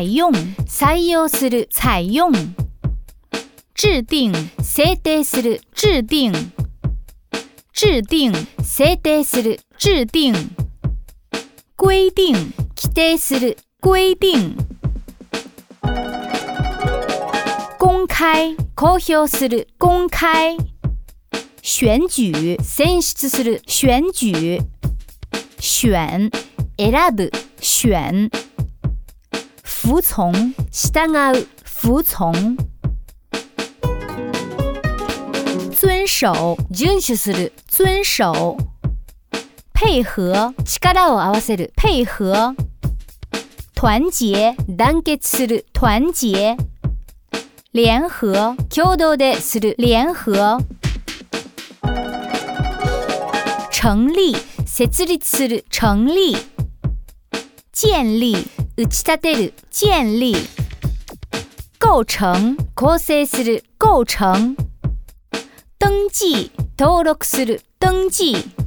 [0.00, 0.30] 採用。
[0.66, 1.68] 採用する。
[1.70, 2.30] 採用。
[3.74, 5.60] 制定制定する。
[5.74, 6.32] 制定。
[7.74, 8.32] 制定。
[8.62, 9.60] 制定する。
[9.76, 10.32] 制定。
[11.76, 13.58] 規定規定する。
[13.82, 14.56] 規定。
[17.78, 18.56] 公開。
[18.74, 19.68] 公表する。
[19.78, 20.56] 公開。
[21.62, 23.60] 選舉選出する。
[23.66, 24.64] 選舉
[25.58, 26.30] 選。
[26.78, 27.30] 選ぶ
[27.60, 28.30] 選。
[29.89, 30.31] 服從
[30.71, 32.31] 従う服從
[35.71, 38.57] 遵守遵守する遵守
[39.73, 42.55] 配合力を合わせる配合
[43.73, 46.55] 團結団結する團結
[47.73, 50.59] 聯合共同でする聯合
[53.71, 56.37] 成立設立する成立
[57.73, 60.36] 建立 打ち立てる建立
[61.78, 64.56] 構成構成する構成
[65.80, 67.60] 登記登録する。
[67.80, 68.59] 登記。